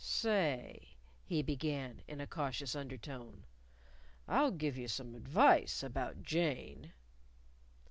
"Say!" 0.03 0.95
he 1.23 1.43
began 1.43 2.01
in 2.07 2.19
a 2.21 2.25
cautious 2.25 2.75
undertone: 2.75 3.43
"I'll 4.27 4.49
give 4.49 4.75
you 4.75 4.87
some 4.87 5.13
advice 5.13 5.83
about 5.83 6.23
Jane." 6.23 6.93